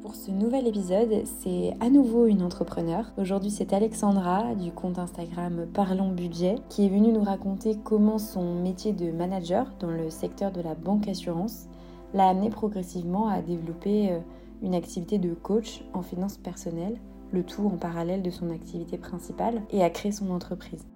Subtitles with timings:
[0.00, 3.12] Pour ce nouvel épisode, c'est à nouveau une entrepreneur.
[3.18, 8.54] Aujourd'hui, c'est Alexandra du compte Instagram Parlons Budget qui est venue nous raconter comment son
[8.54, 11.68] métier de manager dans le secteur de la banque assurance
[12.14, 14.20] l'a amené progressivement à développer euh,
[14.64, 16.98] une activité de coach en finances personnelles,
[17.32, 20.86] le tout en parallèle de son activité principale, et à créer son entreprise.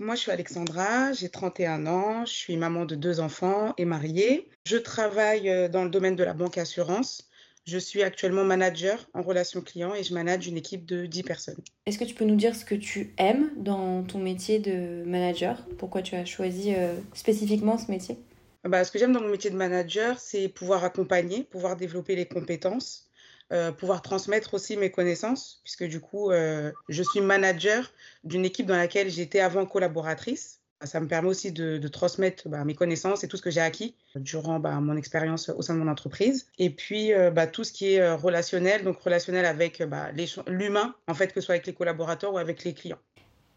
[0.00, 4.48] Moi, je suis Alexandra, j'ai 31 ans, je suis maman de deux enfants et mariée.
[4.66, 7.28] Je travaille euh, dans le domaine de la banque assurance.
[7.66, 11.62] Je suis actuellement manager en relations clients et je manage une équipe de 10 personnes.
[11.86, 15.64] Est-ce que tu peux nous dire ce que tu aimes dans ton métier de manager?
[15.78, 18.18] Pourquoi tu as choisi euh, spécifiquement ce métier?
[18.64, 22.26] Bah, Ce que j'aime dans mon métier de manager, c'est pouvoir accompagner, pouvoir développer les
[22.26, 23.08] compétences,
[23.52, 27.92] euh, pouvoir transmettre aussi mes connaissances, puisque du coup, euh, je suis manager
[28.24, 30.60] d'une équipe dans laquelle j'étais avant collaboratrice.
[30.84, 33.94] Ça me permet aussi de, transmettre bah, mes connaissances et tout ce que j'ai acquis
[34.16, 36.48] durant bah, mon expérience au sein de mon entreprise.
[36.58, 40.10] Et puis, euh, bah, tout ce qui est relationnel, donc relationnel avec bah,
[40.48, 42.98] l'humain, en fait, que ce soit avec les collaborateurs ou avec les clients.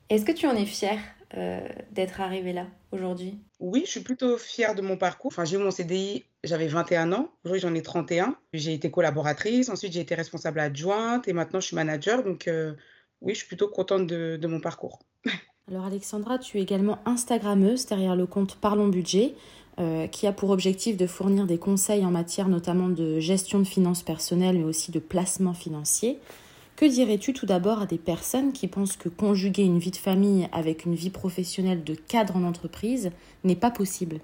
[0.09, 0.99] Est-ce que tu en es fière?
[1.37, 5.31] Euh, d'être arrivée là aujourd'hui Oui, je suis plutôt fière de mon parcours.
[5.33, 7.29] Enfin, j'ai eu mon CDI, j'avais 21 ans.
[7.43, 8.35] Aujourd'hui, j'en ai 31.
[8.53, 12.23] J'ai été collaboratrice, ensuite j'ai été responsable adjointe et maintenant je suis manager.
[12.23, 12.73] Donc, euh,
[13.21, 14.99] oui, je suis plutôt contente de, de mon parcours.
[15.67, 19.33] Alors Alexandra, tu es également Instagrammeuse derrière le compte Parlons Budget,
[19.79, 23.65] euh, qui a pour objectif de fournir des conseils en matière notamment de gestion de
[23.65, 26.19] finances personnelles, mais aussi de placement financier.
[26.75, 30.49] Que dirais-tu tout d'abord à des personnes qui pensent que conjuguer une vie de famille
[30.51, 33.11] avec une vie professionnelle de cadre en entreprise
[33.45, 34.19] n'est pas possible?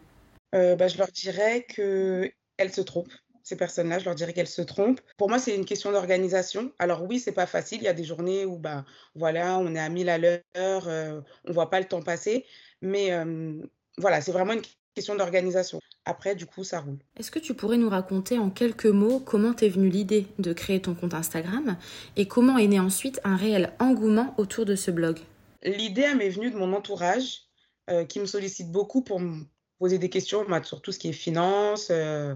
[0.53, 3.13] Euh, bah, Je leur dirais qu'elles se trompent
[3.43, 5.01] ces personnes-là, je leur dirais qu'elles se trompent.
[5.17, 6.71] Pour moi, c'est une question d'organisation.
[6.79, 7.79] Alors oui, c'est pas facile.
[7.81, 8.85] Il y a des journées où bah
[9.15, 12.45] voilà, on est à 1000 à l'heure, euh, on voit pas le temps passer.
[12.81, 13.53] Mais euh,
[13.97, 14.61] voilà, c'est vraiment une
[14.95, 15.79] question d'organisation.
[16.05, 16.99] Après, du coup, ça roule.
[17.17, 20.81] Est-ce que tu pourrais nous raconter en quelques mots comment t'es venue l'idée de créer
[20.81, 21.77] ton compte Instagram
[22.17, 25.19] et comment est né ensuite un réel engouement autour de ce blog?
[25.63, 27.43] L'idée, m'est venue de mon entourage
[27.89, 29.43] euh, qui me sollicite beaucoup pour me
[29.81, 32.35] poser des questions bah, sur tout ce qui est finance, euh,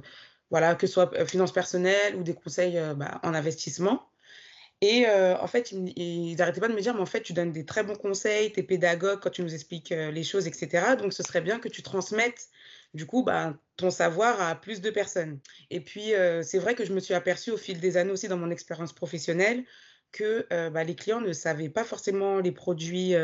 [0.50, 4.08] voilà, que ce soit euh, finances personnelles ou des conseils euh, bah, en investissement.
[4.81, 7.52] Et euh, en fait, ils n'arrêtaient pas de me dire, mais en fait, tu donnes
[7.52, 10.96] des très bons conseils, tu es pédagogue quand tu nous expliques euh, les choses, etc.
[10.97, 12.50] Donc, ce serait bien que tu transmettes,
[12.94, 15.40] du coup, bah, ton savoir à plus de personnes.
[15.69, 18.28] Et puis, euh, c'est vrai que je me suis aperçue au fil des années aussi
[18.28, 19.66] dans mon expérience professionnelle
[20.12, 23.16] que bah, les clients ne savaient pas forcément les produits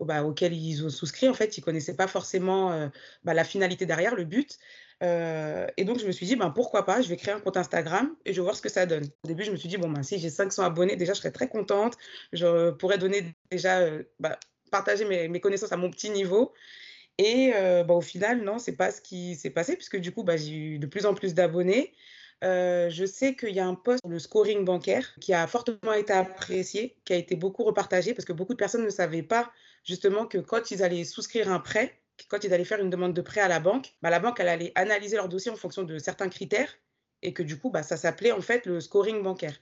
[0.00, 1.28] bah, auxquels ils ont souscrit.
[1.28, 2.88] En fait, ils connaissaient pas forcément
[3.24, 4.58] bah, la finalité derrière, le but.
[5.02, 7.56] Euh, et donc, je me suis dit, ben, pourquoi pas, je vais créer un compte
[7.56, 9.04] Instagram et je vais voir ce que ça donne.
[9.24, 11.30] Au début, je me suis dit, bon, ben, si j'ai 500 abonnés, déjà, je serais
[11.30, 11.96] très contente.
[12.32, 14.38] Je pourrais donner déjà, euh, bah,
[14.70, 16.52] partager mes, connaissances à mon petit niveau.
[17.18, 20.24] Et euh, bah, au final, non, c'est pas ce qui s'est passé, puisque du coup,
[20.24, 21.92] bah, j'ai eu de plus en plus d'abonnés.
[22.42, 26.12] Je sais qu'il y a un post sur le scoring bancaire qui a fortement été
[26.12, 29.50] apprécié, qui a été beaucoup repartagé, parce que beaucoup de personnes ne savaient pas
[29.84, 33.20] justement que quand ils allaient souscrire un prêt, quand ils allaient faire une demande de
[33.20, 35.98] prêt à la banque, bah, la banque elle allait analyser leur dossier en fonction de
[35.98, 36.78] certains critères
[37.22, 39.58] et que du coup, bah, ça s'appelait en fait le scoring bancaire.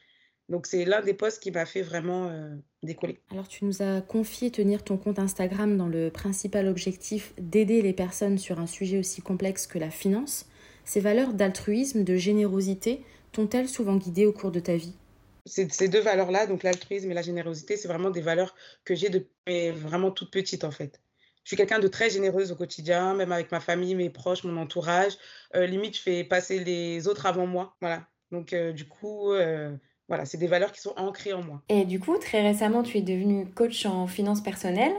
[0.49, 3.19] Donc c'est l'un des posts qui m'a fait vraiment euh, décoller.
[3.31, 7.93] Alors tu nous as confié tenir ton compte Instagram dans le principal objectif d'aider les
[7.93, 10.47] personnes sur un sujet aussi complexe que la finance.
[10.85, 13.03] Ces valeurs d'altruisme, de générosité,
[13.33, 14.95] t'ont-elles souvent guidé au cours de ta vie?
[15.47, 19.71] Ces deux valeurs-là, donc l'altruisme et la générosité, c'est vraiment des valeurs que j'ai depuis
[19.71, 21.01] vraiment toute petite en fait.
[21.47, 24.61] Je suis quelqu'un de très généreuse au quotidien, même avec ma famille, mes proches, mon
[24.61, 25.13] entourage.
[25.55, 27.77] Euh, limite, je fais passer les autres avant moi.
[27.81, 28.05] Voilà.
[28.33, 29.71] Donc, euh, du coup, euh,
[30.09, 31.63] voilà, c'est des valeurs qui sont ancrées en moi.
[31.69, 34.97] Et du coup, très récemment, tu es devenue coach en finances personnelles.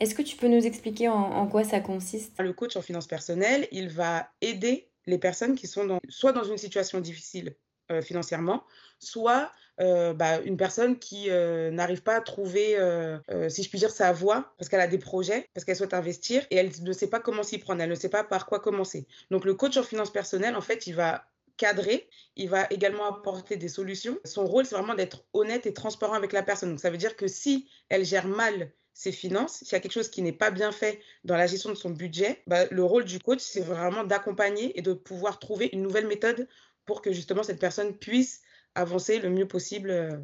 [0.00, 2.32] Est-ce que tu peux nous expliquer en, en, quoi ça consiste?
[2.40, 6.42] Le coach en finances personnelles, il va aider les personnes qui sont dans, soit dans
[6.42, 7.54] une situation difficile
[8.02, 8.64] financièrement,
[8.98, 9.50] soit
[9.80, 13.90] euh, bah, une personne qui euh, n'arrive pas à trouver, euh, si je puis dire,
[13.90, 17.08] sa voie, parce qu'elle a des projets, parce qu'elle souhaite investir, et elle ne sait
[17.08, 19.06] pas comment s'y prendre, elle ne sait pas par quoi commencer.
[19.30, 21.24] Donc le coach en finances personnelles, en fait, il va
[21.56, 24.18] cadrer, il va également apporter des solutions.
[24.24, 26.70] Son rôle, c'est vraiment d'être honnête et transparent avec la personne.
[26.70, 29.92] Donc ça veut dire que si elle gère mal ses finances, s'il y a quelque
[29.92, 33.04] chose qui n'est pas bien fait dans la gestion de son budget, bah, le rôle
[33.04, 36.48] du coach, c'est vraiment d'accompagner et de pouvoir trouver une nouvelle méthode
[36.84, 38.40] pour que justement cette personne puisse
[38.74, 40.16] avancer le mieux possible euh,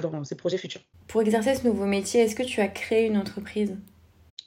[0.00, 0.82] dans ses projets futurs.
[1.06, 3.76] Pour exercer ce nouveau métier, est-ce que tu as créé une entreprise?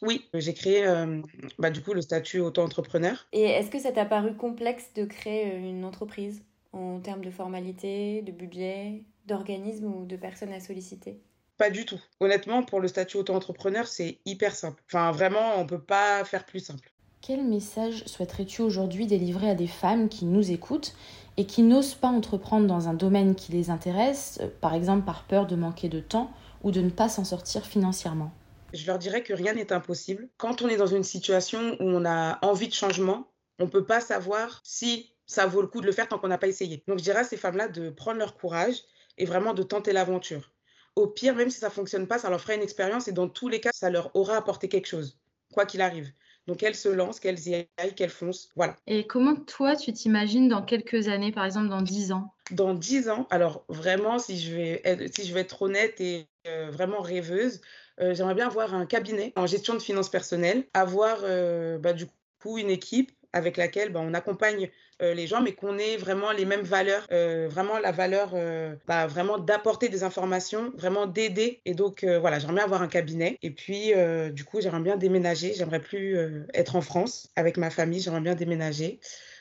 [0.02, 1.22] Oui, j'ai créé euh,
[1.58, 3.28] bah, du coup le statut auto-entrepreneur.
[3.32, 6.44] Et est-ce que ça t'a paru complexe de créer une entreprise
[6.74, 11.22] en termes de formalité, de budget, d'organisme ou de personnes à solliciter?
[11.58, 12.00] Pas du tout.
[12.20, 14.84] Honnêtement, pour le statut auto-entrepreneur, c'est hyper simple.
[14.88, 16.92] Enfin, vraiment, on ne peut pas faire plus simple.
[17.28, 20.94] Quel message souhaiterais-tu aujourd'hui délivrer à des femmes qui nous écoutent
[21.38, 25.24] et qui n'osent pas entreprendre dans un domaine qui les intéresse, euh, par exemple par
[25.24, 26.32] peur de manquer de temps
[26.62, 28.32] ou de ne pas s'en sortir financièrement?
[28.76, 30.30] Je leur dirais que rien n'est impossible.
[30.38, 33.88] Quand on est dans une situation où on a envie de changement, on ne peut
[33.88, 36.84] pas savoir si ça vaut le coup de le faire tant qu'on n'a pas essayé.
[36.88, 38.84] Donc je dirais à ces femmes-là de prendre leur courage
[39.18, 40.52] et vraiment de tenter l'aventure.
[40.96, 43.30] Au pire, même si ça ne fonctionne pas, ça leur fera une expérience et dans
[43.30, 45.20] tous les cas, ça leur aura apporté quelque chose,
[45.52, 46.12] quoi qu'il arrive.
[46.48, 48.50] Donc elles se lancent, qu'elles y aillent, qu'elles foncent.
[48.56, 48.76] Voilà.
[48.88, 52.34] Et comment toi, tu t'imagines dans quelques années, par exemple dans 10 ans?
[52.52, 56.28] Dans 10 ans, alors vraiment, si je vais être, si je vais être honnête et
[56.48, 57.62] euh, vraiment rêveuse,
[58.00, 62.06] euh, j'aimerais bien avoir un cabinet en gestion de finances personnelles, avoir euh, bah, du
[62.42, 64.70] coup une équipe avec laquelle bah, on accompagne
[65.02, 69.08] les gens, mais qu'on ait vraiment les mêmes valeurs, euh, vraiment la valeur, euh, bah,
[69.08, 71.62] vraiment d'apporter des informations, vraiment d'aider.
[71.66, 73.38] Et donc voilà, j'aimerais bien avoir un cabinet.
[73.42, 73.94] Et puis
[74.32, 75.54] du coup, j'aimerais bien déménager.
[75.54, 76.18] J'aimerais plus
[76.54, 78.00] être en France avec ma famille.
[78.00, 79.00] J'aimerais bien déménager,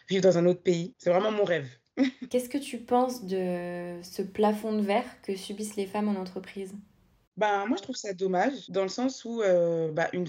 [0.08, 0.94] vivre dans un autre pays.
[0.98, 1.68] C'est vraiment mon rêve.
[2.30, 6.74] Qu'est-ce que tu penses de ce plafond de verre que subissent les femmes en entreprise?
[7.36, 9.42] Ben, moi, je trouve ça dommage, dans le sens où
[9.92, 10.26] bah, une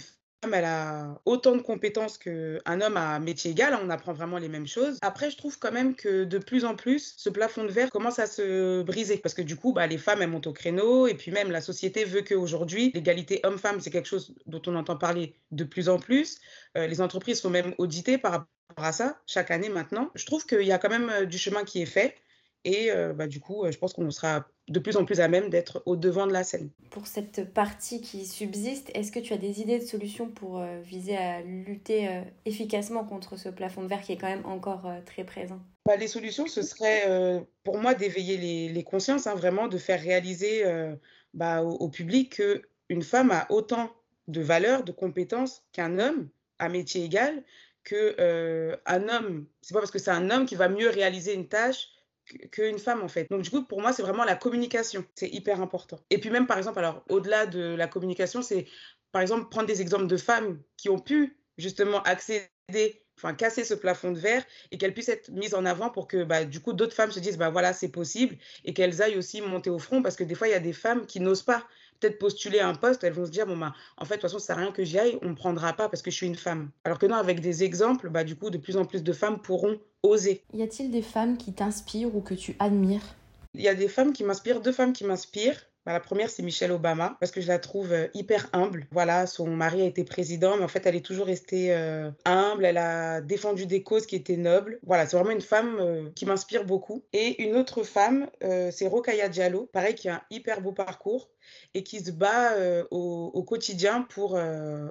[0.54, 4.50] elle a autant de compétences qu'un homme à métier égal, hein, on apprend vraiment les
[4.50, 4.98] mêmes choses.
[5.02, 8.20] Après, je trouve quand même que de plus en plus, ce plafond de verre commence
[8.20, 11.16] à se briser parce que du coup, bah, les femmes, elles montent au créneau et
[11.16, 15.36] puis même la société veut qu'aujourd'hui, l'égalité homme-femme, c'est quelque chose dont on entend parler
[15.52, 16.40] de plus en plus.
[16.78, 20.12] Euh, les entreprises sont même auditées par rapport à ça chaque année maintenant.
[20.16, 22.16] Je trouve qu'il y a quand même euh, du chemin qui est fait.
[22.64, 25.50] Et euh, bah, du coup, je pense qu'on sera de plus en plus à même
[25.50, 26.72] d'être au devant de la scène.
[26.90, 30.82] Pour cette partie qui subsiste, est-ce que tu as des idées de solutions pour euh,
[30.82, 34.88] viser à lutter euh, efficacement contre ce plafond de verre qui est quand même encore
[34.88, 35.60] euh, très présent?
[35.86, 40.02] Bah, Les solutions, ce serait pour moi d'éveiller les, les, consciences, hein, vraiment de faire
[40.02, 40.64] réaliser
[41.36, 43.92] bah, au, au, public qu'une femme a autant
[44.28, 47.44] de valeur, de compétences qu'un homme à métier égal,
[47.84, 51.48] qu'un un homme, c'est pas parce que c'est un homme qui va mieux réaliser une
[51.48, 51.90] tâche
[52.52, 53.28] qu'une femme en fait.
[53.30, 56.00] Donc du coup pour moi c'est vraiment la communication, c'est hyper important.
[56.10, 58.66] Et puis même par exemple alors au-delà de la communication, c'est
[59.12, 62.50] par exemple prendre des exemples de femmes qui ont pu justement accéder
[63.18, 66.24] enfin casser ce plafond de verre et qu'elles puissent être mises en avant pour que
[66.24, 69.42] bah, du coup d'autres femmes se disent bah voilà c'est possible et qu'elles aillent aussi
[69.42, 71.66] monter au front parce que des fois il y a des femmes qui n'osent pas
[72.00, 74.40] peut-être postuler un poste, elles vont se dire, bon, bah, en fait, de toute façon,
[74.40, 76.16] ça sert à rien que j'y aille, on ne me prendra pas parce que je
[76.16, 76.70] suis une femme.
[76.84, 79.42] Alors que non, avec des exemples, bah, du coup, de plus en plus de femmes
[79.42, 80.44] pourront oser.
[80.54, 83.04] Y a-t-il des femmes qui t'inspirent ou que tu admires?
[83.54, 85.66] Il y a des femmes qui m'inspirent, deux femmes qui m'inspirent.
[85.86, 88.88] Bah, la première, c'est Michelle Obama, parce que je la trouve euh, hyper humble.
[88.92, 92.66] Voilà, son mari a été président, mais en fait, elle est toujours restée euh, humble.
[92.66, 94.80] Elle a défendu des causes qui étaient nobles.
[94.82, 97.04] Voilà, c'est vraiment une femme euh, qui m'inspire beaucoup.
[97.14, 101.30] Et une autre femme, c'est Rokaya Diallo, pareil, qui a un hyper beau parcours
[101.76, 102.56] et qui se bat
[102.90, 104.40] au, au, quotidien pour,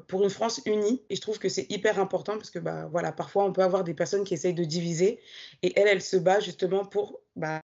[0.06, 1.02] pour une France unie.
[1.10, 3.82] Et je trouve que c'est hyper important parce que bah, voilà, parfois, on peut avoir
[3.82, 5.20] des personnes qui essayent de diviser.
[5.62, 7.60] Et elle, elle se bat justement pour bah,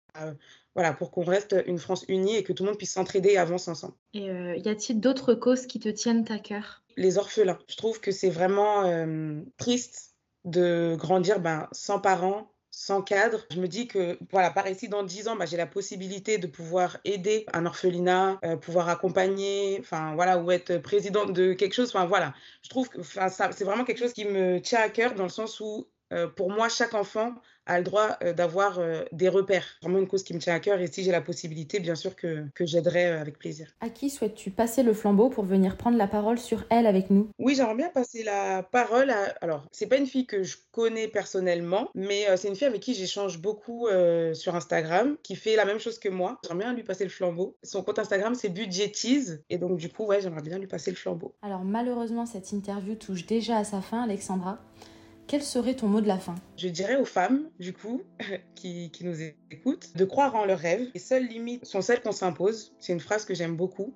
[0.81, 3.37] voilà, pour qu'on reste une France unie et que tout le monde puisse s'entraider et
[3.37, 3.93] avance ensemble.
[4.15, 6.83] Et euh, y a-t-il d'autres causes qui te tiennent à cœur?
[6.97, 7.59] Les orphelins.
[7.69, 10.15] Je trouve que c'est vraiment euh, triste
[10.47, 13.45] de grandir ben, sans parents, sans cadre.
[13.51, 16.47] Je me dis que, voilà, par ici, dans 10 ans, bah, j'ai la possibilité de
[16.47, 21.91] pouvoir aider un orphelinat, euh, pouvoir accompagner, enfin, voilà, ou être présidente de quelque chose.
[21.91, 22.33] Enfin, voilà.
[22.63, 25.61] Je trouve que c'est vraiment quelque chose qui me tient à cœur dans le sens
[25.61, 25.87] où,
[26.37, 27.35] pour moi, chaque enfant
[27.71, 29.65] a le droit euh, d'avoir euh, des repères.
[29.83, 32.17] Vraiment une cause qui me tient à cœur et si j'ai la possibilité, bien sûr
[32.17, 33.69] que, que j'aiderai euh, avec plaisir.
[33.81, 37.29] À qui souhaites-tu passer le flambeau pour venir prendre la parole sur elle avec nous?
[37.39, 39.35] Oui, j'aimerais bien passer la parole à...
[39.41, 42.95] Alors, c'est pas une fille que je connais personnellement, mais c'est une fille avec qui
[42.95, 43.89] j'échange beaucoup
[44.35, 46.39] sur Instagram, qui fait la même chose que moi.
[46.45, 47.57] J'aimerais bien lui passer le flambeau.
[47.63, 49.43] Son compte Instagram, c'est Budgetise.
[49.51, 51.35] Et donc, du coup, ouais, j'aimerais bien lui passer le flambeau.
[51.43, 54.59] Alors, malheureusement, cette interview touche déjà à sa fin, Alexandra.
[55.31, 56.35] Quel serait ton mot de la fin?
[56.57, 58.03] Je dirais aux femmes, du coup,
[58.57, 59.15] qui, nous
[59.53, 60.89] écoutent, de croire en leurs rêves.
[60.93, 62.75] Les seules limites sont celles qu'on s'impose.
[62.81, 63.95] C'est une phrase que j'aime beaucoup.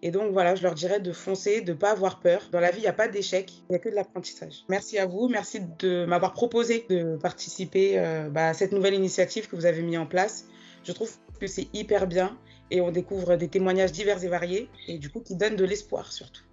[0.00, 2.48] Et donc voilà, je leur dirais de foncer, de ne pas avoir peur.
[2.50, 4.64] Dans la vie, il n'y a pas d'échec, il n'y a que de l'apprentissage.
[4.70, 9.50] Merci à vous, merci de m'avoir proposé de participer euh, bah, à cette nouvelle initiative
[9.50, 10.46] que vous avez mis en place.
[10.84, 12.38] Je trouve que c'est hyper bien
[12.70, 16.10] et on découvre des témoignages divers et variés et du coup qui donnent de l'espoir
[16.10, 16.44] surtout.